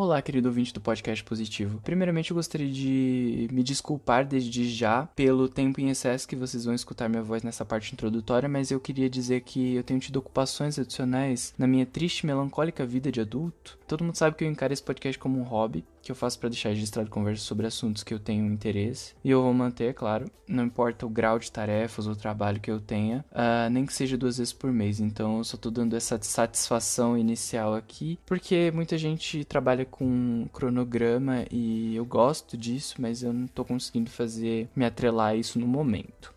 [0.00, 1.80] Olá, querido ouvinte do podcast Positivo.
[1.82, 6.72] Primeiramente, eu gostaria de me desculpar desde já pelo tempo em excesso que vocês vão
[6.72, 10.78] escutar minha voz nessa parte introdutória, mas eu queria dizer que eu tenho tido ocupações
[10.78, 13.76] adicionais na minha triste e melancólica vida de adulto.
[13.88, 16.48] Todo mundo sabe que eu encaro esse podcast como um hobby, que eu faço para
[16.48, 19.14] deixar registrado conversas sobre assuntos que eu tenho interesse.
[19.22, 22.80] E eu vou manter, claro, não importa o grau de tarefas ou trabalho que eu
[22.80, 25.00] tenha, uh, nem que seja duas vezes por mês.
[25.00, 31.44] Então eu só tô dando essa satisfação inicial aqui, porque muita gente trabalha com cronograma
[31.50, 35.66] e eu gosto disso, mas eu não tô conseguindo fazer me atrelar a isso no
[35.66, 36.32] momento.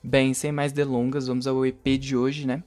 [0.00, 2.62] Bem, sem mais delongas, vamos ao EP de hoje, né?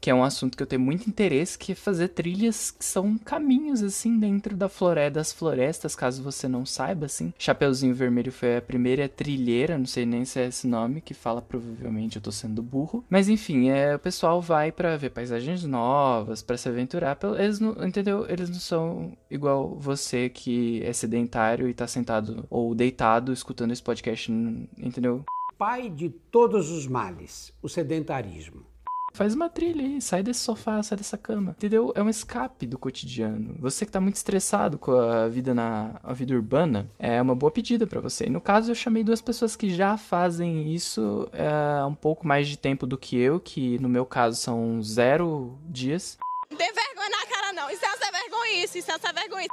[0.00, 3.18] Que é um assunto que eu tenho muito interesse, que é fazer trilhas que são
[3.18, 7.32] caminhos, assim, dentro da floresta, das florestas, caso você não saiba, assim.
[7.38, 11.42] Chapeuzinho Vermelho foi a primeira trilheira, não sei nem se é esse nome, que fala
[11.42, 13.04] provavelmente eu tô sendo burro.
[13.08, 17.18] Mas enfim, é, o pessoal vai para ver paisagens novas, para se aventurar.
[17.38, 18.26] Eles não, entendeu?
[18.28, 23.82] Eles não são igual você que é sedentário e tá sentado ou deitado escutando esse
[23.82, 24.30] podcast,
[24.78, 25.24] entendeu?
[25.58, 28.64] pai de todos os males, o sedentarismo.
[29.12, 31.52] Faz uma trilha aí, sai desse sofá, sai dessa cama.
[31.52, 31.92] Entendeu?
[31.94, 33.56] É um escape do cotidiano.
[33.58, 37.50] Você que tá muito estressado com a vida na a vida urbana, é uma boa
[37.50, 38.26] pedida para você.
[38.26, 42.26] E no caso, eu chamei duas pessoas que já fazem isso há é, um pouco
[42.26, 46.18] mais de tempo do que eu, que no meu caso são zero dias.
[46.50, 47.70] Não tem vergonha na cara, não.
[47.70, 49.46] Isso é essa vergonha, isso, isso é essa vergonha.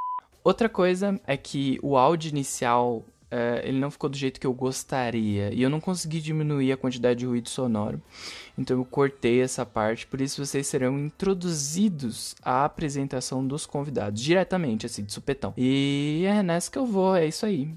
[0.44, 3.03] Outra coisa é que o áudio inicial
[3.36, 5.53] é, ele não ficou do jeito que eu gostaria.
[5.53, 8.02] E eu não consegui diminuir a quantidade de ruído sonoro.
[8.58, 10.08] Então eu cortei essa parte.
[10.08, 14.22] Por isso vocês serão introduzidos à apresentação dos convidados.
[14.22, 15.53] Diretamente, assim, de supetão.
[15.58, 17.69] E é nessa que eu vou, é isso aí.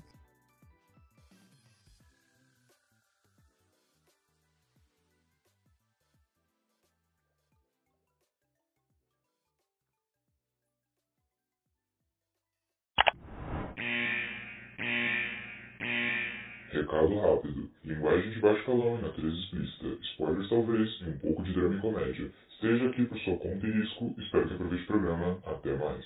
[17.08, 17.70] Recado rápido.
[17.84, 19.86] Linguagem de baixo calão e natureza explícita.
[20.02, 22.30] Spoilers talvez e um pouco de drama e comédia.
[22.52, 24.14] Esteja aqui por sua conta e risco.
[24.19, 25.38] Espero que aproveite o programa.
[25.47, 26.04] Até mais.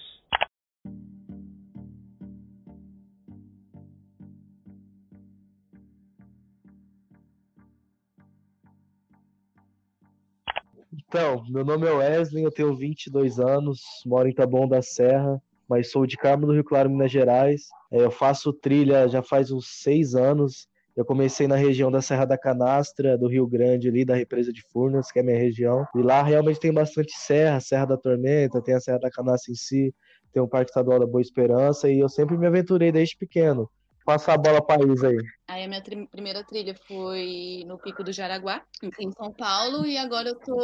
[10.95, 15.91] Então, meu nome é Wesley, eu tenho 22 anos, moro em Taboão da Serra, mas
[15.91, 17.69] sou de Carmo do Rio Claro, Minas Gerais.
[17.91, 20.69] É, eu faço trilha já faz uns seis anos.
[20.95, 24.63] Eu comecei na região da Serra da Canastra, do Rio Grande, ali da represa de
[24.71, 25.87] Furnas, que é a minha região.
[25.97, 29.55] E lá realmente tem bastante serra, Serra da Tormenta, tem a Serra da Canastra em
[29.57, 29.95] si,
[30.33, 33.71] tem o Parque Estadual da Boa Esperança, e eu sempre me aventurei desde pequeno.
[34.05, 35.17] Passa a bola para eles aí.
[35.49, 38.63] Aí a minha tri primeira trilha foi no Pico do Jaraguá,
[38.99, 40.59] em São Paulo, e agora eu tô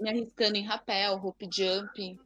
[0.00, 2.18] me arriscando em rapel, rope jump,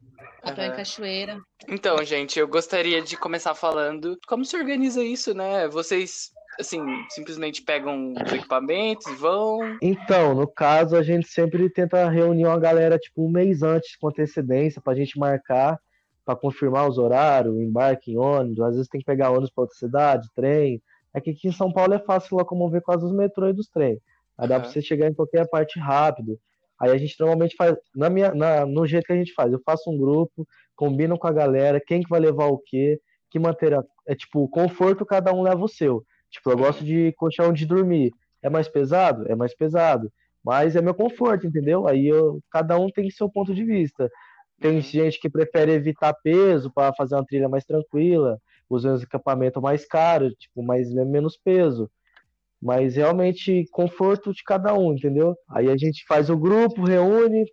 [0.43, 0.73] Papel uhum.
[0.73, 1.41] em cachoeira.
[1.69, 5.69] Então, gente, eu gostaria de começar falando como se organiza isso, né?
[5.69, 9.79] Vocês assim, simplesmente pegam os equipamentos vão?
[9.83, 14.09] Então, no caso, a gente sempre tenta reunir uma galera, tipo, um mês antes, com
[14.09, 15.79] antecedência, pra gente marcar,
[16.25, 19.77] para confirmar os horários, embarque em ônibus, às vezes tem que pegar ônibus pra outra
[19.77, 20.81] cidade, trem.
[21.13, 24.01] É que aqui em São Paulo é fácil locomover quase os metrôs e dos trem.
[24.39, 24.61] Aí dá uhum.
[24.63, 26.39] pra você chegar em qualquer parte rápido.
[26.79, 29.61] Aí a gente normalmente faz, na minha, na, no jeito que a gente faz, eu
[29.65, 32.99] faço um grupo, combino com a galera, quem que vai levar o quê,
[33.31, 36.05] que material, é tipo, conforto cada um leva o seu.
[36.31, 38.13] Tipo, eu gosto de colchão de dormir.
[38.43, 39.31] É mais pesado?
[39.31, 40.11] É mais pesado.
[40.45, 41.87] Mas é meu conforto, entendeu?
[41.87, 44.11] Aí eu, cada um tem seu ponto de vista.
[44.61, 48.39] Tem gente que prefere evitar peso para fazer uma trilha mais tranquila,
[48.69, 51.91] usando equipamento mais caro, tipo, mais menos peso
[52.61, 55.35] mas realmente conforto de cada um, entendeu?
[55.49, 57.45] Aí a gente faz o grupo, reúne,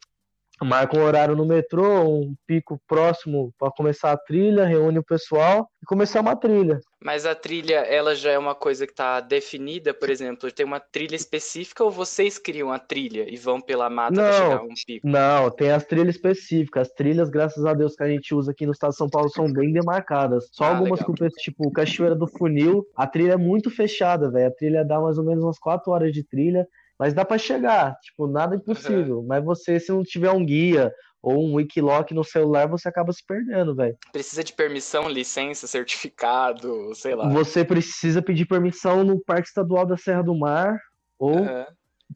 [0.66, 5.70] marca um horário no metrô, um pico próximo para começar a trilha, reúne o pessoal
[5.82, 6.80] e começar uma trilha.
[7.00, 10.80] Mas a trilha, ela já é uma coisa que está definida, por exemplo, tem uma
[10.80, 14.74] trilha específica ou vocês criam a trilha e vão pela mata para chegar a um
[14.86, 15.08] pico?
[15.08, 16.88] Não, tem as trilhas específicas.
[16.88, 19.30] As trilhas, graças a Deus, que a gente usa aqui no estado de São Paulo
[19.30, 20.50] são bem demarcadas.
[20.52, 21.16] Só ah, algumas legal.
[21.16, 24.48] que tipo Cachoeira do Funil, a trilha é muito fechada, velho.
[24.48, 26.68] A trilha dá mais ou menos umas 4 horas de trilha
[27.00, 29.20] mas dá para chegar, tipo, nada impossível.
[29.20, 29.28] Uhum.
[29.28, 30.92] Mas você, se não tiver um guia
[31.22, 33.98] ou um Wikiloc no celular, você acaba se perdendo, velho.
[34.12, 37.30] Precisa de permissão, licença, certificado, sei lá.
[37.30, 40.80] Você precisa pedir permissão no Parque Estadual da Serra do Mar
[41.20, 41.66] ou uhum.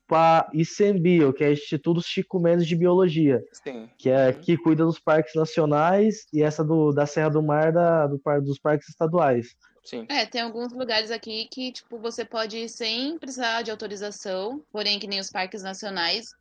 [0.08, 3.90] para ICMBio, que é Instituto Chico Mendes de Biologia, Sim.
[3.98, 4.34] que é uhum.
[4.34, 8.60] que cuida dos parques nacionais e essa do, da Serra do Mar da, do, dos
[8.60, 9.56] parques estaduais.
[9.84, 10.06] Sim.
[10.10, 15.00] É, tem alguns lugares aqui que, tipo, você pode ir sem precisar de autorização, porém,
[15.00, 16.34] que nem os parques nacionais,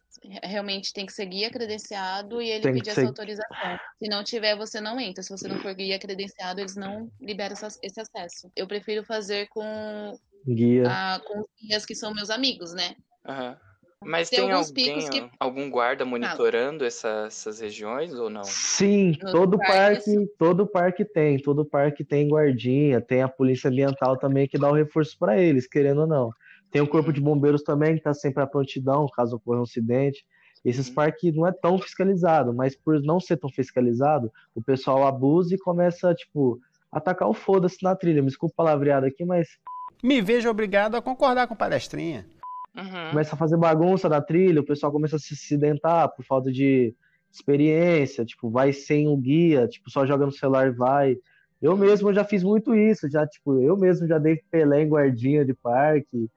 [0.42, 3.78] realmente tem que ser guia credenciado e ele Tem pedir ser- essa autorização.
[3.98, 5.22] Se não tiver, você não entra.
[5.22, 8.50] Se você não for guia credenciado, eles não liberam essa- esse acesso.
[8.54, 10.84] Eu prefiro fazer com, Guia.
[10.88, 12.94] a, com os guias que são meus amigos, né?
[13.26, 13.56] Aham.
[14.02, 18.42] Mas Tem tem, alguém, picos que- algum guarda monitorando essa- essas regiões ou não?
[18.44, 20.06] Sim, Nos todo parques.
[20.06, 24.70] parque, todo parque tem, todo parque tem guardinha, tem a polícia ambiental também que dá
[24.70, 26.30] o reforço para eles, querendo ou não.
[26.70, 30.24] Tem o corpo de bombeiros também que tá sempre à prontidão, caso ocorra um acidente.
[30.64, 30.94] Esses Uhum.
[30.94, 35.58] parques não é tão fiscalizado, mas por não ser tão fiscalizado, o pessoal abusa e
[35.58, 36.58] começa, tipo,
[36.90, 38.22] atacar o foda-se na trilha.
[38.22, 39.46] Me desculpa palavreado aqui, mas
[40.02, 42.24] Me vejo obrigado a concordar com palestrinha.
[42.76, 43.10] Uhum.
[43.10, 46.94] começa a fazer bagunça na trilha, o pessoal começa a se acidentar por falta de
[47.32, 51.16] experiência, tipo, vai sem o guia, tipo, só joga no celular e vai.
[51.60, 55.44] Eu mesmo já fiz muito isso, já, tipo, eu mesmo já dei Pelé em guardinha
[55.44, 56.28] de parque,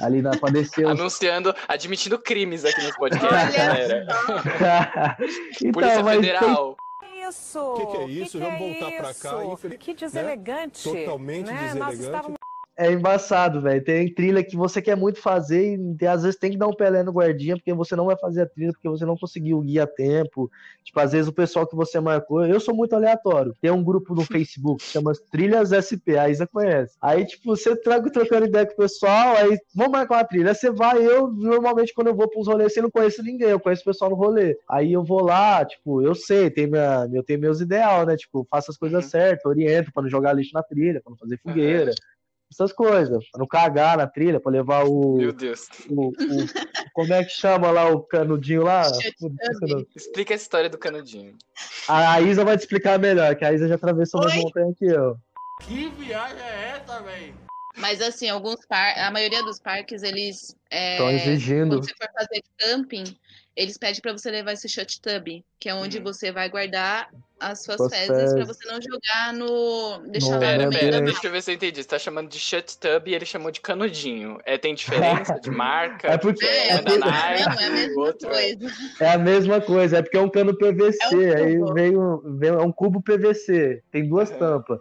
[0.00, 0.86] ali na, pra descer.
[0.88, 4.06] Anunciando, admitindo crimes aqui nos podcasts, galera.
[5.60, 6.76] então, Polícia mas tem- Federal.
[7.28, 7.58] Isso!
[7.58, 8.38] O que, que é isso?
[8.38, 9.78] Vamos voltar pra cá.
[9.78, 10.82] Que deselegante!
[10.82, 11.52] Totalmente né?
[11.74, 12.02] Nós deselegante.
[12.04, 12.38] estávamos
[12.76, 13.82] é embaçado, velho.
[13.84, 17.02] Tem trilha que você quer muito fazer e às vezes tem que dar um Pelé
[17.02, 19.84] no guardinha porque você não vai fazer a trilha porque você não conseguiu o guia
[19.84, 20.50] a tempo.
[20.82, 23.54] Tipo, às vezes o pessoal que você marcou, eu sou muito aleatório.
[23.60, 26.96] Tem um grupo no Facebook que chama Trilhas SP, a Isa conhece.
[27.00, 30.50] Aí, tipo, você traga trocando ideia com o pessoal, aí vamos marcar uma trilha.
[30.50, 33.60] Aí você vai, eu normalmente quando eu vou uns rolês, eu não conheço ninguém, eu
[33.60, 34.56] conheço o pessoal no rolê.
[34.68, 38.16] Aí eu vou lá, tipo, eu sei, tem minha, eu tenho meus ideal, né?
[38.16, 39.10] Tipo, faço as coisas Uhum.
[39.10, 41.92] certas, oriento pra não jogar lixo na trilha, pra não fazer fogueira.
[42.52, 45.66] Essas coisas, pra não cagar na trilha, pra levar o, Meu Deus.
[45.88, 46.12] o, o-
[46.92, 48.82] Como é que chama lá o canudinho lá?
[49.20, 49.86] Nome.
[49.96, 51.36] Explica a história do canudinho.
[51.88, 55.16] A Isa vai te explicar melhor, que a Isa já atravessou mais montanha que eu.
[55.66, 57.34] Que viagem é essa, velho?
[57.76, 58.96] Mas assim, alguns par...
[58.98, 60.54] a maioria dos parques, eles.
[60.70, 61.70] é, Estão exigindo.
[61.70, 63.04] Quando você for fazer camping,
[63.56, 66.04] eles pedem pra você levar esse shot tub, que é onde Uhum.
[66.04, 67.08] você vai guardar
[67.38, 68.16] as suas Suas fezes pra
[68.46, 68.46] fezes.
[68.46, 69.98] você não jogar no.
[70.10, 71.82] deixar No Pera, pera, deixa eu ver se eu entendi.
[71.82, 74.38] Você tá chamando de shut tub e ele chamou de canudinho.
[74.44, 76.08] É, tem diferença de marca?
[76.08, 78.72] É porque É, Um é da Nike, não, é a mesma outro é- coisa.
[79.00, 80.98] é a mesma coisa, é porque é um cano PVC,
[81.32, 84.38] É um aí um, vem, é um cubo PVC, tem duas Uhum.
[84.38, 84.78] tampas.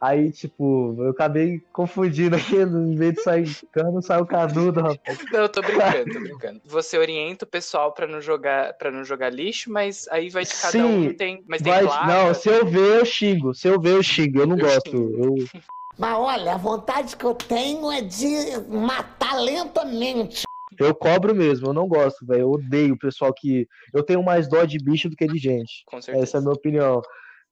[0.00, 5.18] Aí, tipo, eu acabei confundindo aqui, em vez de sair cano, saiu canudo, rapaz.
[5.30, 6.60] Não, eu tô brincando, tô brincando.
[6.64, 10.52] Você orienta o pessoal pra não jogar, para não jogar lixo, mas aí vai de
[10.54, 12.06] cada Sim, um tem, mas tem Vai- placa.
[12.06, 13.52] não, se eu ver, eu xingo.
[13.54, 14.40] Se eu ver, eu xingo.
[14.40, 14.96] Eu não Eu gosto.
[14.96, 15.34] Eu,
[15.98, 18.26] Mas olha, a vontade que eu tenho é de
[18.70, 20.44] matar lentamente.
[20.78, 22.40] eu cobro mesmo, eu não gosto, velho.
[22.42, 23.68] Eu odeio o pessoal que.
[23.92, 25.82] Eu tenho mais dó de bicho do que de gente.
[25.84, 26.24] Com certeza.
[26.24, 27.02] Essa é a minha opinião.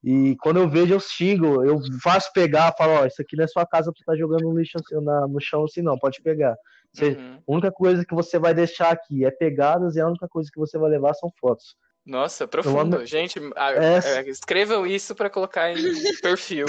[0.04, 3.48] E quando eu vejo, eu xingo, eu faço pegar, falo, ó, isso aqui não é
[3.48, 6.56] sua casa pra estar jogando no lixo assim, na- no chão assim, não, pode pegar.
[6.92, 7.36] Você- Uhum.
[7.48, 10.58] A única coisa que você vai deixar aqui é pegadas e a única coisa que
[10.58, 11.74] você vai levar são fotos.
[12.06, 12.96] Nossa, profundo.
[12.96, 15.74] amo- Gente, é, escrevam isso pra colocar em
[16.22, 16.66] perfil.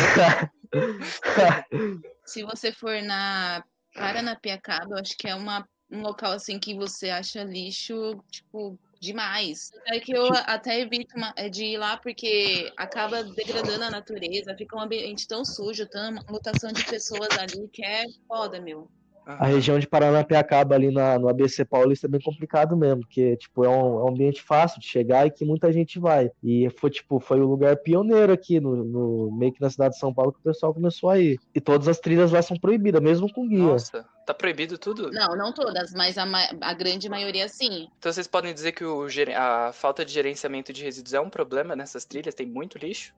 [2.26, 3.64] Se você for na
[3.96, 9.70] Paranapiacaba, eu acho que é uma, um local assim que você acha lixo, tipo, demais.
[9.88, 14.78] É que eu até evito é, de ir lá porque acaba degradando a natureza, fica
[14.78, 18.88] um ambiente tão sujo, tão mutação de pessoas ali que é foda, meu.
[19.26, 23.64] A região de Paranapiacaba ali na, no ABC Paulista é bem complicado mesmo, porque tipo,
[23.64, 26.32] é um, é um ambiente fácil de chegar e que muita gente vai.
[26.44, 30.00] E foi tipo, foi o lugar pioneiro aqui no, no- meio que na cidade de
[30.00, 31.38] São Paulo que o pessoal começou a ir.
[31.54, 33.60] E todas as trilhas lá são proibidas, mesmo com guia.
[33.60, 35.10] Nossa, tá proibido tudo?
[35.12, 37.88] Não, não todas, mas a, ma- a grande maioria sim.
[37.98, 41.76] Então vocês podem dizer que o a falta de gerenciamento de resíduos é um problema
[41.76, 42.36] nessas trilhas?
[42.36, 43.12] Tem muito lixo?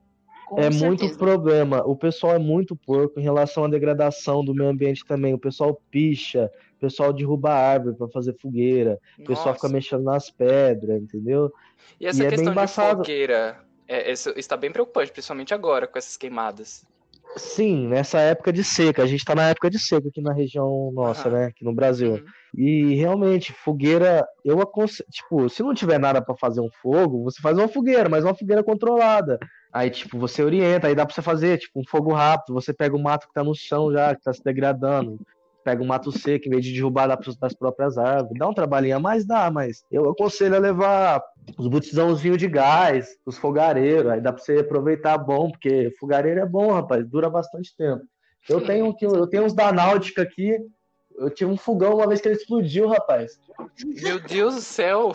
[0.46, 0.86] Com é certeza.
[0.86, 1.82] muito problema.
[1.84, 5.34] O pessoal é muito porco em relação à degradação do meio ambiente também.
[5.34, 9.76] O pessoal picha, o pessoal derruba árvore para fazer fogueira, o pessoal fica Nossa.
[9.76, 11.52] mexendo nas pedras, entendeu?
[12.00, 12.98] E essa e é bem questão de embaçado.
[13.00, 16.86] fogueira é, isso está bem preocupante, principalmente agora com essas queimadas.
[17.36, 19.02] Sim, nessa época de seca.
[19.02, 21.38] A gente tá na época de seca aqui na região nossa, Aham.
[21.38, 21.44] né?
[21.46, 22.12] Aqui no Brasil.
[22.12, 22.24] Uhum.
[22.54, 27.40] E realmente, fogueira, eu aconselho, tipo, se não tiver nada pra fazer um fogo, você
[27.40, 29.38] faz uma fogueira, mas uma fogueira controlada.
[29.72, 32.94] Aí, tipo, você orienta, aí dá pra você fazer, tipo, um fogo rápido, você pega
[32.94, 35.18] o mato que tá no chão já, que tá se degradando,
[35.62, 38.38] pega o mato seco, em vez de derrubar dá pros- das próprias árvores.
[38.38, 41.22] Dá um trabalhinho a mais, dá, mas eu aconselho a levar
[41.58, 46.46] os botijãozinhos de gás, os fogareiros, aí dá pra você aproveitar bom, porque fogareiro é
[46.46, 48.02] bom, rapaz, dura bastante tempo.
[48.48, 50.56] Eu tenho, aqui- eu tenho uns da Náutica aqui,
[51.16, 53.38] eu tive um fogão uma vez que ele explodiu, rapaz.
[54.02, 55.12] Meu Deus do céu!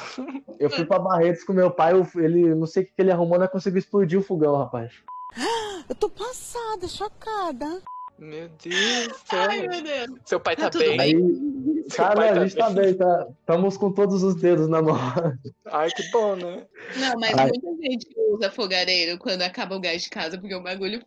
[0.60, 3.38] Eu fui pra Barretos com meu pai, ele não sei o que que ele arrumou,
[3.40, 4.94] não conseguiu explodir o fogão, rapaz.
[5.90, 7.82] Eu tô passada, chocada.
[8.20, 9.40] Meu Deus do céu.
[9.50, 10.20] Ai, meu Deus.
[10.26, 10.98] Seu pai tá, Tá bem?
[10.98, 11.86] bem?
[11.96, 13.28] Cara, a gente tá bem, tá?
[13.40, 14.98] Estamos com todos os dedos na mão.
[15.68, 16.66] Ai, que bom, né?
[16.98, 17.48] Não, mas Ai.
[17.48, 21.02] muita gente usa fogareiro quando acaba o gás de casa, porque o bagulho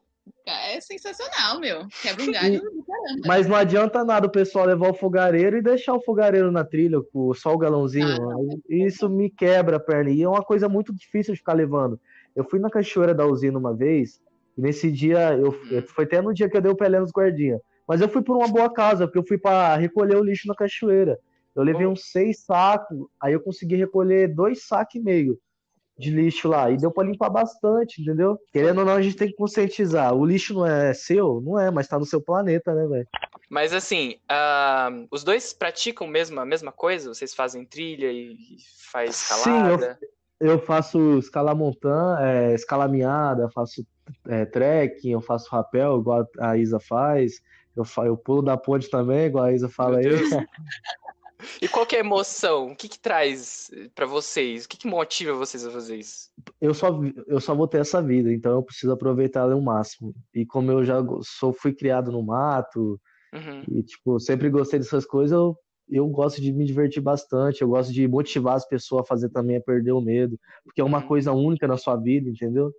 [0.46, 1.86] é sensacional, meu.
[2.02, 3.22] Quebra um galho do caramba.
[3.26, 7.00] Mas não adianta nada o pessoal levar o fogareiro e deixar o fogareiro na trilha,
[7.12, 8.62] com só o galãozinho.
[8.68, 10.10] Isso me quebra a perna.
[10.10, 12.00] E é uma coisa muito difícil de ficar levando.
[12.34, 14.20] Eu fui na cachoeira da usina uma vez,
[14.56, 15.52] e nesse dia, eu,
[15.88, 17.60] foi até no dia que eu dei o pelé nos guardinha.
[17.86, 20.54] Mas eu fui por uma boa causa, porque eu fui para recolher o lixo na
[20.54, 21.18] cachoeira.
[21.54, 25.38] Eu levei uns seis sacos, aí eu consegui recolher dois sacos e meio
[25.98, 26.70] de lixo lá.
[26.70, 28.38] E deu para limpar bastante, entendeu?
[28.52, 30.14] Querendo ou não, a gente tem que conscientizar.
[30.14, 31.40] O lixo não é seu?
[31.40, 33.08] Não é, mas tá no seu planeta, né, velho?
[33.48, 37.12] Mas assim, ah, os dois praticam mesmo a mesma coisa?
[37.12, 38.36] Vocês fazem trilha e
[38.90, 39.98] faz Sim, eu, escalada?
[40.40, 43.84] eu faço escalar montanha, é, escalaminhada, faço
[44.28, 47.40] é, trekking, eu faço rapel, igual a Isa faz.
[47.76, 50.06] Eu, eu pulo da ponte também, igual a Isa fala aí.
[51.62, 52.68] E qual que é a emoção?
[52.72, 54.64] O que que traz pra vocês?
[54.64, 56.28] O que que motiva vocês a fazer isso?
[56.60, 60.14] Eu só, eu só vou ter essa vida, então eu preciso aproveitar ela ao máximo.
[60.34, 63.00] E como eu já sou, fui criado no mato,
[63.32, 63.64] Uhum.
[63.68, 65.56] e tipo, sempre gostei dessas coisas, eu,
[65.88, 69.56] eu gosto de me divertir bastante, eu gosto de motivar as pessoas a fazer também,
[69.56, 72.72] a perder o medo, porque é uma coisa única na sua vida, entendeu?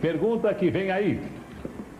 [0.00, 1.20] Pergunta que vem aí.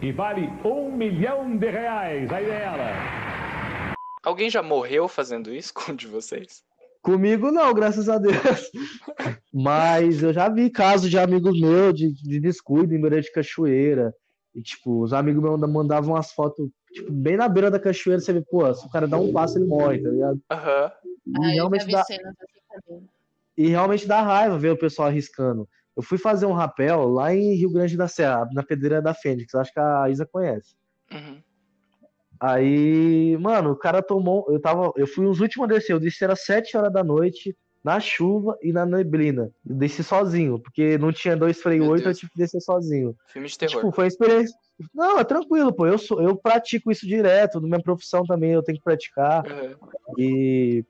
[0.00, 2.30] E vale um milhão de reais.
[2.32, 3.96] Aí é ela.
[4.22, 6.62] Alguém já morreu fazendo isso com um de vocês?
[7.02, 8.70] Comigo não, graças a Deus.
[9.52, 14.14] Mas eu já vi casos de amigos meus de, de descuido em beira de cachoeira.
[14.54, 18.32] E, tipo, os amigos meus mandavam umas fotos, tipo, bem na beira da cachoeira, você
[18.32, 20.40] vê, pô, se o cara dá um passo, ele morre, tá ligado?
[20.50, 20.92] Aham.
[21.26, 22.16] E, Ah, realmente dá, assim
[23.56, 25.68] e realmente dá raiva ver o pessoal arriscando.
[25.96, 29.54] Eu fui fazer um rapel lá em Rio Grande da Serra, na Pedreira da Fênix,
[29.54, 30.74] acho que a Isa conhece.
[31.12, 31.42] Uhum.
[32.40, 34.44] Aí, mano, o cara tomou.
[34.48, 34.92] Eu tava.
[34.96, 35.92] Eu fui os últimos a descer.
[35.92, 39.50] Eu desci era 7 horas da noite, na chuva e na neblina.
[39.64, 43.14] Eu desci sozinho, porque não tinha dois freio Meu 8, eu tive que descer sozinho.
[43.28, 43.76] Filme de terror.
[43.76, 44.56] Tipo, foi uma experiência.
[44.92, 45.86] Não, é tranquilo, pô.
[45.86, 47.60] Eu, sou, eu pratico isso direto.
[47.60, 49.46] Na minha profissão também eu tenho que praticar.
[49.46, 49.76] Aham.
[50.18, 50.84] E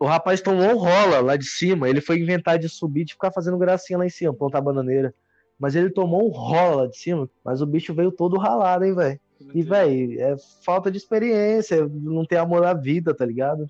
[0.00, 1.88] o rapaz tomou um rola lá de cima.
[1.88, 5.14] Ele foi inventar de subir, de ficar fazendo gracinha lá em cima, plantar bananeira.
[5.58, 7.28] Mas ele tomou um rola lá de cima.
[7.44, 9.20] Mas o bicho veio todo ralado, hein, velho.
[9.54, 13.66] E, velho, é falta de experiência, não ter amor à vida, tá ligado?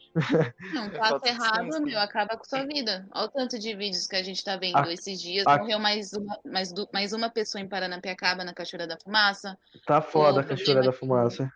[0.74, 1.80] Não, É passa falta de errado, ciência.
[1.80, 3.06] meu, acaba com sua vida.
[3.14, 5.46] Olha o tanto de vídeos que a gente tá vendo A- esses dias.
[5.46, 9.56] a- Morreu mais uma, mais, du- mais uma pessoa em Paranapiacaba, na Cachoeira da Fumaça.
[9.86, 11.48] Tá foda a cachoeira da fumaça.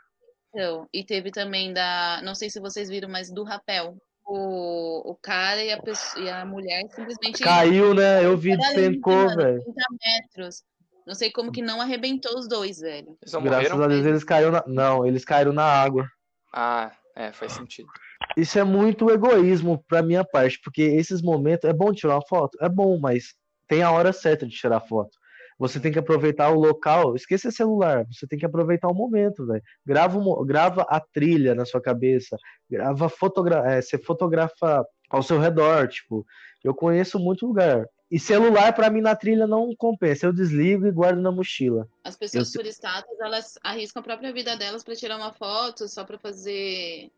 [0.50, 2.20] Então, e teve também da.
[2.22, 3.96] Não sei se vocês viram, mas do rapel.
[4.26, 7.42] O, o cara e a, pessoa, e a mulher simplesmente.
[7.42, 8.24] Caiu, né?
[8.24, 9.62] Eu vi, despencou, velho.
[9.62, 10.62] 30 metros.
[11.06, 13.18] Não sei como que não arrebentou os dois, velho.
[13.20, 13.84] Eles não Graças morreram?
[13.84, 14.64] a Deus eles caíram na.
[14.66, 16.08] Não, eles caíram na água.
[16.52, 17.88] Ah, é, faz sentido.
[18.36, 21.68] Isso é muito egoísmo pra minha parte, porque esses momentos.
[21.68, 22.56] É bom tirar uma foto?
[22.60, 23.34] É bom, mas
[23.68, 25.18] tem a hora certa de tirar foto.
[25.58, 27.14] Você tem que aproveitar o local.
[27.14, 28.06] Esqueça celular.
[28.10, 29.62] Você tem que aproveitar o momento, velho.
[29.86, 32.36] Grava, grava a trilha na sua cabeça.
[32.68, 35.88] Grava fotogra é, você fotografa ao seu redor.
[35.88, 36.24] Tipo,
[36.62, 37.86] eu conheço muito lugar.
[38.10, 40.26] E celular, pra mim, na trilha não compensa.
[40.26, 41.88] Eu desligo e guardo na mochila.
[42.04, 45.88] As pessoas Eu por status, elas arriscam a própria vida delas pra tirar uma foto,
[45.88, 47.10] só pra fazer.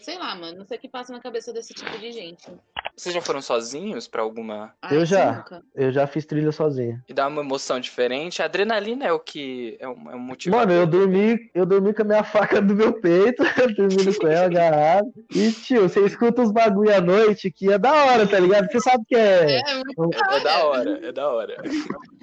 [0.00, 0.58] Sei lá, mano.
[0.58, 2.46] Não sei o que passa na cabeça desse tipo de gente.
[2.96, 4.74] Vocês já foram sozinhos pra alguma.
[4.82, 5.32] Ah, Eu já.
[5.36, 5.62] nunca.
[5.74, 7.02] Eu já fiz trilha sozinho.
[7.08, 8.42] E dá uma emoção diferente?
[8.42, 9.76] A adrenalina é o que.
[9.80, 10.56] É um, é um motivo.
[10.56, 13.42] Mano, eu dormi, eu dormi com a minha faca do meu peito,
[13.76, 15.12] dormindo com ela agarrado.
[15.34, 18.70] E, tio, você escuta uns bagulho à noite que é da hora, tá ligado?
[18.70, 19.60] Você sabe que é.
[19.60, 21.56] É, muito É, é da hora, é da hora.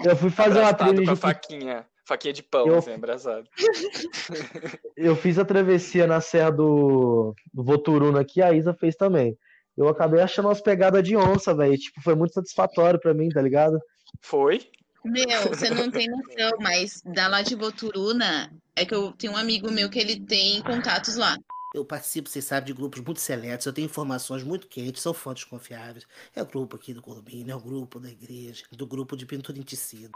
[0.05, 1.85] Eu fui fazer uma Abraçado trilha com a de faquinha.
[2.09, 3.47] Faquinha de pão, Eu- assim, abraçado.
[4.97, 9.37] Eu fiz a travessia na Serra do, do Voturuna aqui, a Isa fez também.
[9.77, 11.77] Eu acabei achando umas pegadas de onça, velho.
[11.77, 13.79] Tipo, foi muito satisfatório pra mim, tá ligado?
[14.21, 14.67] Foi?
[15.05, 19.37] Meu, você não tem noção, mas da lá de Voturuna, é que eu tenho um
[19.37, 21.37] amigo meu que ele tem contatos lá.
[21.75, 25.43] Eu participo, vocês sabem, de grupos muito seletos, eu tenho informações muito quentes, são fontes
[25.43, 26.07] confiáveis.
[26.35, 29.59] É o grupo aqui do condomínio, é o grupo da igreja, do grupo de pintura
[29.59, 30.09] em tecido.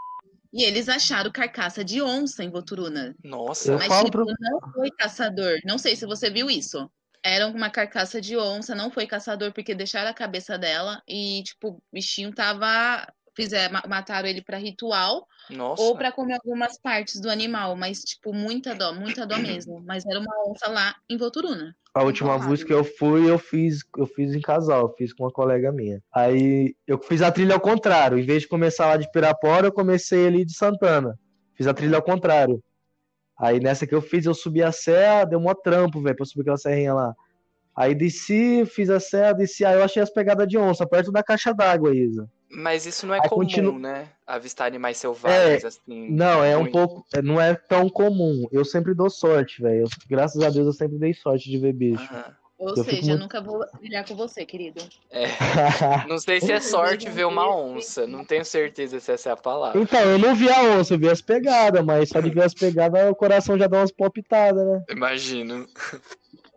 [0.54, 3.16] E eles acharam carcaça de onça em Voturuna.
[3.24, 3.76] Nossa.
[3.78, 5.58] Mas, tipo, pro- não foi caçador.
[5.66, 6.90] Não sei se você viu isso.
[7.26, 11.70] Era uma carcaça de onça, não foi caçador, porque deixaram a cabeça dela e, tipo,
[11.70, 13.08] o bichinho tava.
[13.36, 15.82] Fizer, ma- mataram ele pra ritual Nossa.
[15.82, 19.82] ou pra comer algumas partes do animal, mas, tipo, muita dó, muita dó mesmo.
[19.86, 21.76] Mas era uma onça lá em Voturuna.
[21.96, 25.24] A última vez que eu fui, eu fiz, eu fiz em casal, eu fiz com
[25.24, 26.02] uma colega minha.
[26.14, 28.18] Aí eu fiz a trilha ao contrário.
[28.18, 31.18] Em vez de começar lá de Pirapora, eu comecei ali de Santana.
[31.56, 32.64] Fiz a trilha ao contrário.
[33.40, 36.42] Aí nessa que eu fiz, eu subi a serra, deu mó trampo, velho, pra subir
[36.42, 37.14] aquela serrinha lá.
[37.76, 41.24] Aí desci, fiz a serra, desci, aí eu achei as pegadas de onça, perto da
[41.24, 42.30] caixa d'água, Isa.
[42.56, 44.08] Mas isso não é Aí comum, continu- né?
[44.28, 46.10] Avistar animais selvagens, assim.
[46.12, 46.72] Não, é um muito.
[46.74, 47.06] pouco.
[47.14, 48.48] é, Não é tão comum.
[48.52, 49.88] Eu sempre dou sorte, velho.
[50.08, 52.08] Graças a Deus eu sempre dei sorte de ver bicho.
[52.60, 54.82] Ou Eu seja, eu muito- nunca vou brilhar com você, querido.
[55.12, 55.26] É.
[56.08, 58.06] Não sei se é sorte ver uma onça.
[58.08, 59.82] Não tenho certeza se essa é a palavra.
[59.82, 62.54] Então, eu não vi a onça, eu vi as pegadas, mas só de ver as
[62.54, 64.84] pegadas o coração já dá umas palpitadas, né?
[64.92, 65.68] Imagino.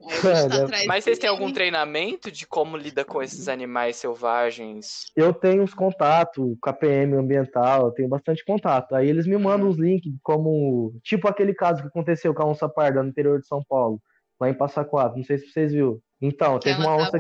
[0.09, 5.05] É, deve- Mas vocês têm algum treinamento de como lida com esses animais selvagens?
[5.17, 8.95] Eu tenho uns contatos com a PM ambiental, eu tenho bastante contato.
[8.95, 10.93] Aí eles me mandam uns links como.
[11.03, 14.01] Tipo aquele caso que aconteceu com a onça parda no interior de São Paulo,
[14.41, 15.19] lá em Passa Quatro.
[15.19, 16.01] Não sei se vocês viram.
[16.21, 17.19] Então, teve uma onça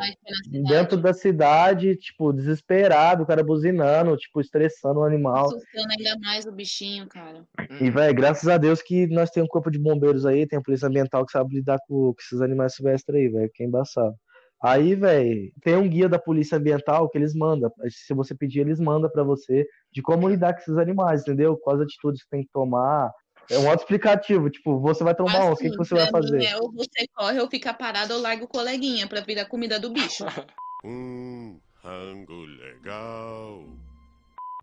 [0.66, 5.46] dentro da cidade, tipo, desesperado, o cara buzinando, tipo, estressando o animal.
[5.48, 7.44] Assustando ainda mais o bichinho, cara.
[7.78, 10.62] E, velho, graças a Deus que nós temos um corpo de bombeiros aí, tem a
[10.62, 14.14] polícia ambiental que sabe lidar com, com esses animais silvestres aí, velho, que é embaçado.
[14.62, 17.70] Aí, velho, tem um guia da polícia ambiental que eles mandam.
[17.90, 21.58] Se você pedir, eles mandam pra você de como lidar com esses animais, entendeu?
[21.58, 23.10] Quais atitudes que tem que tomar.
[23.50, 26.44] É um auto-explicativo, tipo, você vai tomar onça, o que, que você vai fazer?
[26.44, 29.90] é ou você corre ou fica parado ou larga o coleguinha pra virar comida do
[29.90, 30.24] bicho.
[30.84, 33.64] Um rango legal.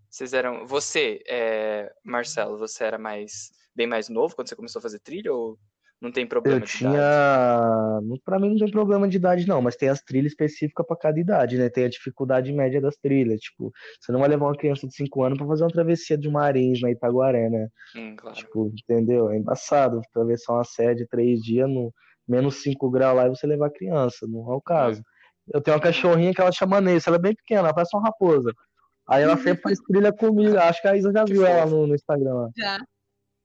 [0.10, 0.66] Vocês eram.
[0.66, 3.52] Você, é, Marcelo, você era mais.
[3.76, 5.60] bem mais novo quando você começou a fazer trilha ou
[6.02, 6.96] não tem problema Eu de idade?
[6.96, 8.02] tinha.
[8.02, 10.98] não- Pra mim não tem problema de idade, não, mas tem as trilhas específicas pra
[10.98, 11.70] cada idade, né?
[11.70, 13.40] Tem a dificuldade média das trilhas.
[13.40, 13.72] Tipo,
[14.02, 16.82] você não vai levar uma criança de 5 anos pra fazer uma travessia de Marins
[16.82, 17.68] na Itaguaré, né?
[17.96, 18.36] Hum, claro.
[18.38, 19.30] Tipo, entendeu?
[19.30, 21.94] É embaçado atravessar uma série de três dias no
[22.28, 25.02] menos 5 graus lá e você levar a criança, não é o caso.
[25.54, 28.04] Eu tenho uma cachorrinha que ela chama Nessa, ela é bem pequena, ela parece uma
[28.04, 28.54] raposa.
[29.06, 31.94] Aí ela sempre faz trilha comigo, acho que a Isa já viu ela no, no
[31.96, 32.50] Instagram lá.
[32.56, 32.78] Já.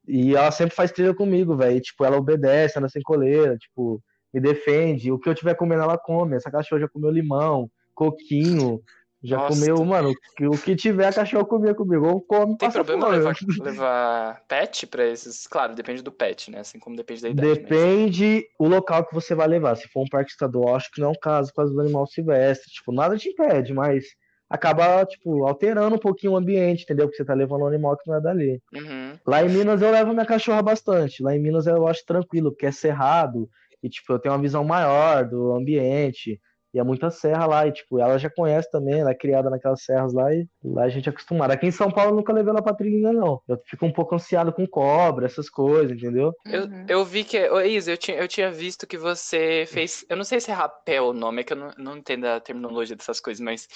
[0.08, 1.80] E ela sempre faz trilha comigo, velho.
[1.80, 5.12] Tipo, ela obedece, anda sem coleira, tipo, me defende.
[5.12, 6.34] O que eu tiver comendo, ela come.
[6.36, 8.80] Essa cachorra já comeu limão, coquinho,
[9.22, 9.48] já Nossa.
[9.60, 12.06] comeu, mano, o que- tiver a cachorra comia comigo.
[12.06, 15.46] Ou come, Tem problema levar, levar pet pra esses?
[15.46, 16.60] Claro, depende do pet, né?
[16.60, 17.48] Assim como depende da idade.
[17.48, 19.76] mas- Depende o local que você vai levar.
[19.76, 22.06] Se for um parque estadual, acho que não é um caso por causa do animal
[22.06, 22.70] silvestre.
[22.72, 24.04] Tipo, nada te impede, mas
[24.48, 27.06] acaba, tipo, alterando um pouquinho o ambiente, entendeu?
[27.06, 28.62] Porque você tá levando um animal que não é dali.
[28.72, 29.18] Uhum.
[29.26, 31.22] Lá em Minas eu levo minha cachorra bastante.
[31.22, 33.48] Lá em Minas eu acho tranquilo, porque é cerrado
[33.82, 36.40] e tipo, eu tenho uma visão maior do ambiente.
[36.74, 39.82] E é muita serra lá, e tipo, ela já conhece também, ela é criada naquelas
[39.84, 41.50] serras lá e lá a gente é acostumado.
[41.50, 43.40] Aqui em São Paulo eu nunca levei ela pra trilha não.
[43.48, 46.32] Eu fico um pouco ansiado com cobra, essas coisas, entendeu?
[46.46, 46.84] Eu, Uhum.
[46.88, 47.48] eu vi que.
[47.48, 50.04] Ô, Isa, eu tinha, eu tinha visto que você fez.
[50.08, 52.40] Eu não sei se é rapel o nome, é que eu não, não entendo a
[52.40, 53.66] terminologia dessas coisas, mas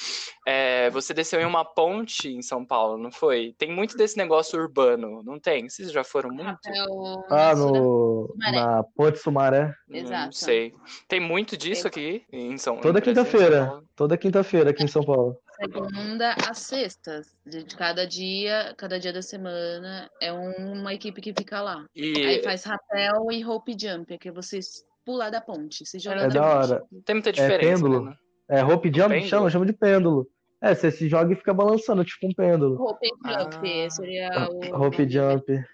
[0.46, 3.54] é, você desceu em uma ponte em São Paulo, não foi?
[3.58, 5.68] Tem muito desse negócio urbano, não tem?
[5.68, 6.58] Vocês já foram muito?
[6.90, 8.56] O Ah, no, Sumaré.
[8.60, 9.74] na Ponte Sumaré.
[9.88, 10.36] Não Exato.
[10.36, 10.72] sei.
[11.08, 13.80] Tem muito disso aqui em São Toda quinta-feira.
[13.94, 15.36] Toda quinta-feira aqui em São Paulo.
[15.60, 17.36] segunda às sextas.
[17.46, 21.84] De cada dia, cada dia da semana é um- uma equipe que fica lá.
[21.94, 24.58] E Aí faz rapel e rope jump, que é você
[25.04, 26.72] pular da ponte, se joga É da da ponte.
[26.72, 26.82] hora.
[27.04, 28.04] tem muita É diferença, pêndulo.
[28.06, 28.14] né?
[28.48, 29.28] É rope jump, Pêndulo?
[29.28, 30.26] chama, chama de pêndulo.
[30.60, 32.76] É, você se joga e fica balançando, tipo um pêndulo.
[32.76, 33.90] Rope jump Ah.
[33.90, 34.76] seria o.
[34.76, 35.64] Rope jump.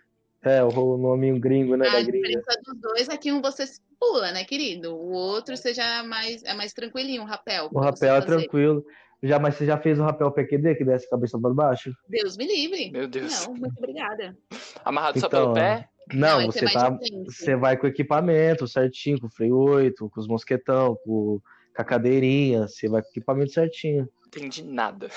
[0.49, 3.65] É, o nominho gringo, né, A diferença dos dois é que um você
[4.01, 4.95] pula, né, querido?
[4.95, 7.69] O outro você já é mais, é mais tranquilinho, um rapel.
[7.73, 8.39] O rapel é fazer.
[8.39, 8.85] tranquilo.
[9.23, 11.93] Já, mas você já fez o rapel PQD, que desce a cabeça para baixo?
[12.09, 12.91] Deus me livre.
[12.91, 13.47] Meu Deus.
[13.47, 14.37] Não, muito obrigada.
[14.85, 15.89] Amarrado só Então, pelo pé?
[16.15, 16.99] Não, esse é você mais tá.
[17.27, 21.41] Você vai com o equipamento certinho, com o freio 8, com os mosquetão, com,
[21.75, 24.09] com a cadeirinha, você vai com o equipamento certinho.
[24.27, 25.09] Entendi nada.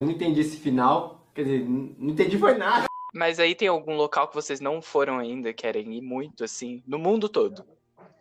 [0.00, 1.28] Eu não entendi esse final.
[1.34, 2.86] Quer dizer, não não entendi foi nada.
[3.14, 6.98] Mas aí tem algum local que vocês não foram ainda, querem ir muito, assim, no
[6.98, 7.64] mundo todo?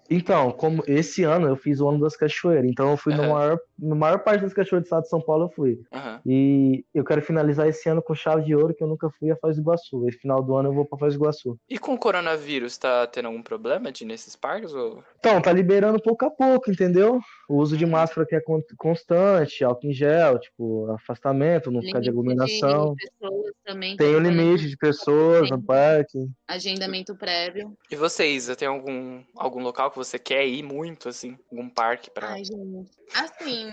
[0.08, 3.34] Então, como esse ano eu fiz o ano das cachoeiras, então eu fui no Aham.
[3.34, 5.82] maior, na maior parte das cachoeiras do estado de São Paulo eu fui.
[5.92, 6.22] Aham.
[6.26, 9.36] E eu quero finalizar esse ano com chave de ouro, que eu nunca fui a
[9.36, 10.08] Foz do Iguaçu.
[10.08, 11.58] Esse final do ano eu vou pra Foz do Iguaçu.
[11.70, 14.74] E com o coronavírus, tá tendo algum problema de ir nesses parques?
[14.74, 15.04] Ou...
[15.20, 17.20] Então, tá liberando pouco a pouco, entendeu?
[17.50, 22.00] O uso de máscara que é con- constante, álcool em gel, tipo, afastamento, não ficar
[22.00, 22.96] de aglomeração.
[22.96, 23.98] de pessoas também.
[23.98, 26.30] Tem o tá limite de pessoas no parque.
[26.48, 27.76] Agendamento prévio.
[27.92, 31.38] E você, Isa, tem algum, algum local que você quer ir muito, assim?
[31.52, 32.30] Algum parque pra...
[32.30, 32.92] Ai, gente.
[33.16, 33.72] Assim,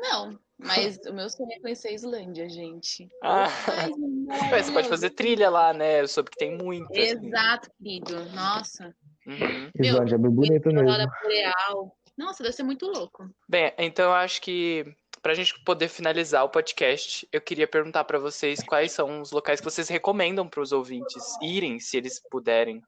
[0.00, 0.38] não.
[0.58, 3.08] Mas o meu sonho é conhecer a Islândia, gente.
[3.22, 3.90] Ah, Ai,
[4.62, 6.00] você pode fazer trilha lá, né?
[6.00, 6.86] Eu soube que tem muita.
[6.92, 7.26] assim.
[7.26, 8.24] Exato, querido.
[8.30, 8.94] Nossa.
[9.26, 9.70] Uhum.
[9.78, 10.80] Islândia é bem bonito mesmo.
[10.80, 11.96] Aurora boreal.
[12.16, 13.28] Nossa, deve ser muito louco.
[13.48, 14.84] Bem, então eu acho que
[15.22, 19.60] Pra gente poder finalizar o podcast, eu queria perguntar pra vocês quais são os locais
[19.60, 22.82] que vocês recomendam pros ouvintes irem, se eles puderem.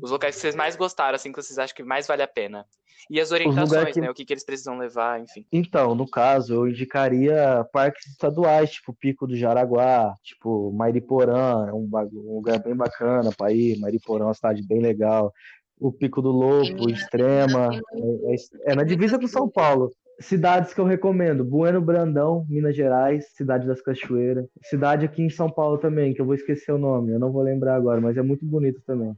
[0.00, 2.64] Os locais que vocês mais gostaram, assim, que vocês acham que mais vale a pena.
[3.10, 4.08] E as orientações, que- né?
[4.08, 5.44] O que, que eles precisam levar, enfim.
[5.50, 11.88] Então, no caso, eu indicaria parques estaduais, tipo Pico do Jaraguá, tipo Mairiporã, é um,
[11.92, 13.80] um lugar bem bacana para ir.
[13.80, 15.32] Mairiporã é uma cidade bem legal.
[15.76, 19.90] O Pico do Lobo, Extrema, é, é- é na divisa com São Paulo.
[20.20, 24.46] Cidades que eu recomendo: Bueno Brandão, Minas Gerais, Cidade das Cachoeiras.
[24.64, 27.42] Cidade aqui em São Paulo também, que eu vou esquecer o nome, eu não vou
[27.42, 29.14] lembrar agora, mas é muito bonito também.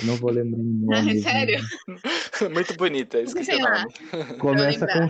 [0.00, 1.20] Eu não vou lembrar o nome.
[1.20, 1.58] Sério?
[2.54, 4.38] Muito bonita, esqueci o nome.
[4.38, 5.08] Começa com,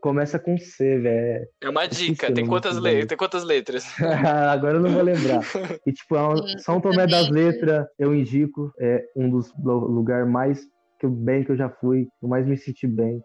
[0.00, 1.46] começa com C, velho.
[1.62, 3.06] É uma dica, tem quantas, le...
[3.06, 3.84] tem quantas letras?
[4.50, 5.42] Agora eu não vou lembrar.
[5.86, 7.28] E tipo, é um- Sim, São Tomé das.
[7.28, 10.60] Letras, eu indico, é um dos lugares mais
[10.98, 13.20] que eu, bem que eu já fui, que eu mais me senti bem.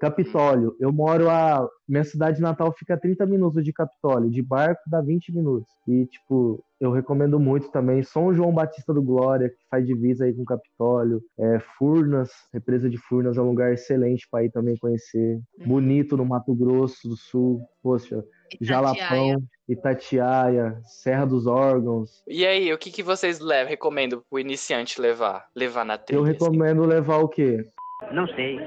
[0.00, 1.68] Capitólio, eu moro a.
[1.86, 5.68] Minha cidade natal fica a 30 minutos de Capitólio, de barco dá 20 minutos.
[5.86, 10.32] E, tipo, eu recomendo muito também São João Batista do Glória, que faz divisa aí
[10.32, 11.20] com Capitólio.
[11.38, 15.38] É, Furnas, represa de Furnas é um lugar excelente para ir também conhecer.
[15.66, 18.24] Bonito no Mato Grosso do Sul, poxa,
[18.60, 19.36] Jalapão,
[19.68, 22.22] Itatiaia, Serra dos Órgãos.
[22.26, 25.46] E aí, o que, que vocês levam, recomendam pro iniciante levar?
[25.54, 26.20] Levar na trilha?
[26.20, 26.32] Eu assim?
[26.32, 27.68] recomendo levar o quê?
[28.12, 28.58] Não sei.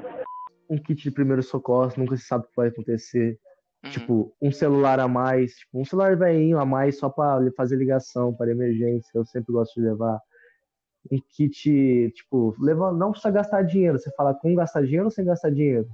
[0.69, 3.39] Um kit de primeiro socorro, nunca se sabe o que vai acontecer.
[3.83, 3.89] Uhum.
[3.91, 8.33] Tipo, um celular a mais, tipo, um celular velhinho a mais só para fazer ligação
[8.33, 9.11] para emergência.
[9.13, 10.19] Eu sempre gosto de levar
[11.11, 13.99] um kit, tipo, levar, não precisa gastar dinheiro.
[13.99, 15.87] Você fala com gastar dinheiro ou sem gastar dinheiro?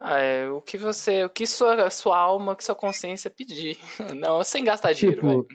[0.00, 3.78] Ah, é, o que você, o que sua, sua alma, que sua consciência pedir.
[4.16, 5.46] Não, sem gastar dinheiro, Tipo,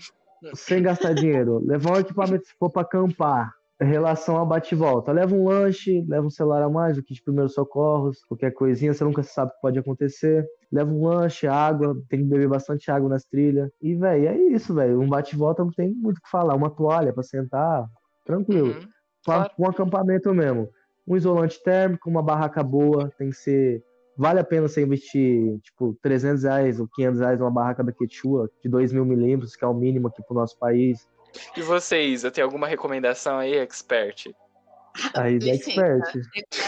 [0.42, 0.56] velho.
[0.56, 1.60] sem gastar dinheiro.
[1.66, 3.54] Levar um equipamento se for para acampar.
[3.82, 7.02] Em relação a bate e volta, leva um lanche, leva um celular a mais, o
[7.04, 10.46] kit de primeiros socorros, qualquer coisinha, você nunca sabe o que pode acontecer.
[10.72, 13.70] Leva um lanche, água, tem que beber bastante água nas trilhas.
[13.82, 15.02] E, velho, é isso, velho.
[15.02, 16.56] Um bate e volta não tem muito o que falar.
[16.56, 17.86] Uma toalha para sentar,
[18.26, 18.68] tranquilo.
[18.70, 18.88] Uhum.
[19.26, 20.70] Pra- Um acampamento mesmo.
[21.08, 23.84] Um isolante térmico, uma barraca boa, tem que ser.
[24.16, 28.50] Vale a pena você investir, tipo, 300 reais ou 500 reais numa barraca da Quechua,
[28.62, 31.08] de 2 mil milímetros, que é o mínimo aqui pro nosso país.
[31.56, 34.34] E vocês, eu tenho alguma recomendação aí, expert?
[35.16, 36.22] Aí da expert.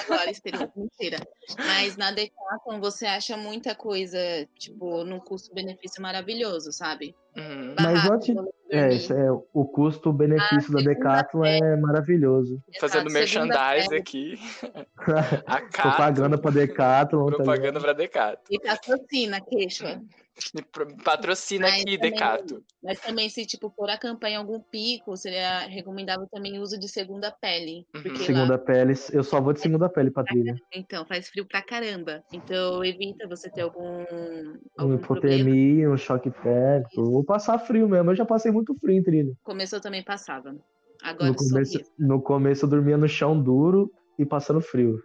[0.04, 1.17] Agora, experiência mentira.
[1.58, 4.17] Mas na Decathlon você acha muita coisa,
[4.58, 7.15] tipo, num custo-benefício maravilhoso, sabe?
[7.38, 7.75] Uhum.
[7.80, 8.36] Mas antes.
[8.71, 12.60] É, é, o custo-benefício da Decathlon é maravilhoso.
[12.80, 14.39] Fazendo Exato, merchandise aqui.
[15.45, 17.30] A Cato, Propaganda pra Decathlon.
[17.30, 18.41] tá propaganda pra Decato.
[18.49, 20.01] E patrocina, queixa.
[21.04, 22.63] Patrocina Mas aqui, também- Decato.
[22.84, 26.88] Mas também, se tipo, for acampar em algum pico, seria recomendável também o uso de
[26.88, 27.86] segunda pele.
[27.95, 28.15] Uhum.
[28.17, 30.56] Segunda lá, pele, eu só vou de segunda pele pra trilha.
[30.74, 32.24] então, faz frio pra caramba.
[32.32, 35.36] Então, evita você ter algum, Um algum problema.
[35.36, 37.04] hipotermia, um choque térmico.
[37.04, 38.12] Vou passar frio mesmo.
[38.12, 39.34] Eu já passei muito frio em trilha.
[39.43, 40.56] Começou também passava.
[41.04, 45.01] Agora No começo, no começo eu dormia no chão duro e passando frio.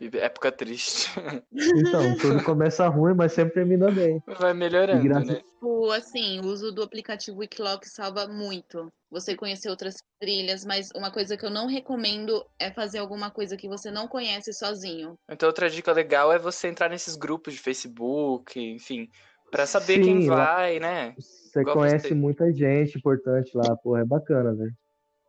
[0.00, 1.08] Época triste.
[1.52, 4.22] Então, tudo começa ruim, mas sempre termina bem.
[4.38, 5.34] Vai melhorando, E graças- né?
[5.40, 8.88] Tipo, assim, o uso do aplicativo Wikiloc salva muito.
[9.10, 13.56] Você conhecer outras trilhas, mas uma coisa que eu não recomendo é fazer alguma coisa
[13.56, 15.14] que você não conhece sozinho.
[15.30, 19.08] Então, outra dica legal é você entrar nesses grupos de Facebook, enfim,
[19.50, 21.14] pra saber Sim, quem lá- vai, né?
[21.18, 22.14] Você Igual conhece você.
[22.14, 24.72] muita gente importante lá, porra, é bacana, velho.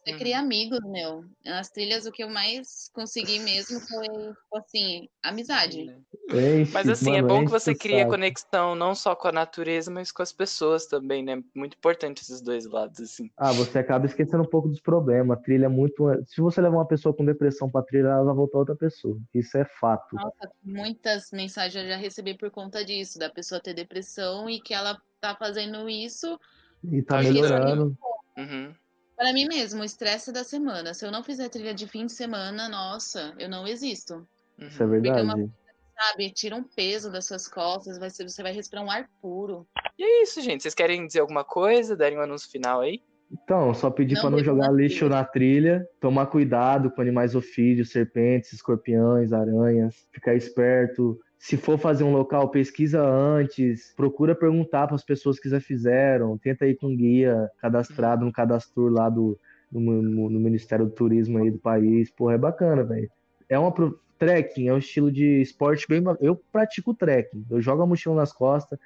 [0.04, 1.24] Você cria amigos, meu.
[1.46, 5.96] Nas trilhas, o que eu mais consegui mesmo foi, tipo assim, amizade.
[6.34, 10.12] Enche, Mas assim, é bom que você cria conexão não só com a natureza, mas
[10.12, 11.44] com as pessoas também, né?
[11.54, 13.30] Muito importante esses dois lados, assim.
[13.38, 15.38] Ah, você acaba esquecendo um pouco dos problemas.
[15.38, 16.08] A trilha é muito.
[16.26, 19.20] Se você levar uma pessoa com depressão pra trilha, ela vai voltar outra pessoa.
[19.34, 20.16] Isso é fato.
[20.16, 24.74] Nossa, muitas mensagens eu já recebi por conta disso, da pessoa ter depressão e que
[24.74, 26.40] ela tá fazendo isso
[26.84, 27.96] E tá Tá melhorando.
[28.36, 28.74] Uhum.
[29.22, 30.96] Para mim mesmo, o estresse da semana.
[30.96, 34.28] Se eu não fizer trilha de fim de semana, nossa, eu não existo.
[34.58, 35.22] Isso é Porque é verdade.
[35.22, 35.50] uma
[35.96, 39.68] Sabe, tira um peso das suas costas, vai ser, você vai respirar um ar puro.
[40.00, 40.64] E é isso, gente.
[40.64, 41.96] Vocês querem dizer alguma coisa?
[41.96, 43.00] Darem um anúncio final aí?
[43.32, 45.16] Então, só pedir pra não jogar na lixo trilha.
[45.16, 51.20] na trilha, tomar cuidado com animais ofídeos, serpentes, escorpiões, aranhas, ficar esperto.
[51.44, 56.38] Se for fazer um local, pesquisa antes, procura perguntar para as pessoas que já fizeram,
[56.38, 59.40] tenta ir com um guia cadastrado no cadastro lá do
[59.72, 62.12] no, no- no Ministério do Turismo aí do país.
[62.12, 63.10] Porra, é bacana, velho.
[63.50, 67.44] É uma pro- trekking, é um estilo de esporte bem, eu pratico trekking.
[67.50, 68.78] Eu jogo a mochila nas costas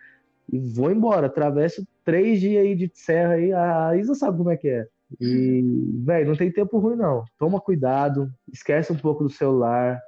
[0.49, 4.55] e vou embora, atravesso três dias aí de serra aí, a Isa sabe como é
[4.55, 4.87] que é.
[5.19, 5.61] E,
[6.05, 7.25] velho, não tem tempo ruim não.
[7.37, 9.99] Toma cuidado, esquece um pouco do celular,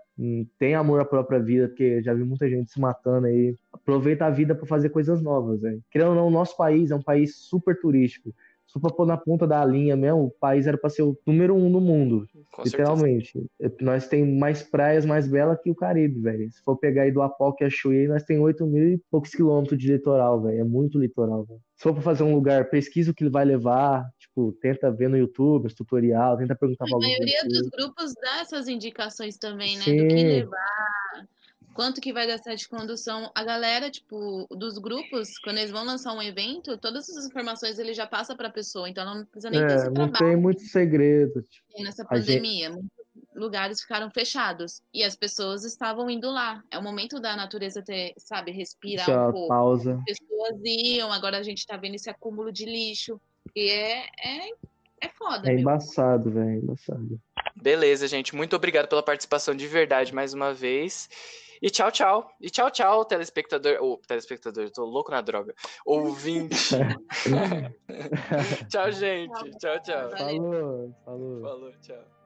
[0.57, 3.55] tem amor à própria vida, porque já vi muita gente se matando aí.
[3.71, 5.81] Aproveita a vida para fazer coisas novas, velho.
[5.91, 8.33] Querendo ou não, o nosso país é um país super turístico.
[8.67, 11.55] Se for pôr na ponta da linha mesmo, o país era para ser o número
[11.55, 12.27] um no mundo.
[12.51, 13.31] Com literalmente.
[13.79, 16.51] Nós tem mais praias mais belas que o Caribe, velho.
[16.51, 19.79] Se for pegar aí do Apoque a Chuí, nós tem 8 mil e poucos quilômetros
[19.79, 20.59] de litoral, velho.
[20.59, 21.61] É muito litoral, velho.
[21.77, 24.05] Se for pra fazer um lugar, pesquisa o que ele vai levar.
[24.19, 28.41] Tipo, tenta ver no YouTube, os tutorial, tenta perguntar pra A maioria dos grupos dá
[28.41, 29.83] essas indicações também, né?
[29.83, 29.97] Sim.
[29.97, 31.27] Do que levar,
[31.77, 33.31] quanto que vai gastar de condução.
[33.35, 37.93] A galera, tipo, dos grupos, quando eles vão lançar um evento, todas essas informações ele
[37.93, 40.25] já passa pra pessoa, então ela não precisa nem ter É, esse não trabalho.
[40.25, 41.43] tem muito segredo.
[41.43, 42.89] Tipo, E nessa a gente- pandemia, muitos
[43.35, 46.63] lugares ficaram fechados e as pessoas estavam indo lá.
[46.71, 49.47] É o momento da natureza ter, sabe, respirar Essa um pouco.
[49.47, 50.03] pausa.
[50.09, 53.21] As pessoas iam, agora a gente tá vendo esse acúmulo de lixo.
[53.55, 54.49] E é, é,
[55.01, 55.59] é foda, É meu.
[55.61, 56.49] embaçado, velho.
[56.49, 57.21] É embaçado.
[57.55, 58.35] Beleza, gente.
[58.35, 61.07] Muito obrigado pela participação de verdade mais uma vez.
[61.61, 62.29] E tchau, tchau.
[62.41, 63.77] E tchau, tchau, telespectador.
[63.81, 65.53] Ô, telespectador, eu tô louco na droga.
[65.85, 66.75] Ouvinte.
[68.69, 69.51] tchau, gente.
[69.57, 70.09] Tchau, tchau.
[70.17, 71.41] Falou, falou.
[71.41, 72.16] Falou, tchau.